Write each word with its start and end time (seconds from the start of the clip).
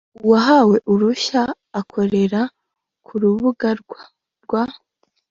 uwahawe 0.23 0.75
uruhushya 0.91 1.41
akorera 1.79 2.41
ku 3.05 3.13
rubuga 3.21 3.67
rwa 4.43 4.63